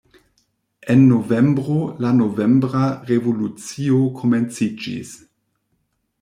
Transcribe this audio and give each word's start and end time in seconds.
En 0.93 0.97
novembro, 1.09 1.75
la 2.07 2.13
novembra 2.21 2.81
revolucio 3.11 4.01
komenciĝis. 4.23 5.15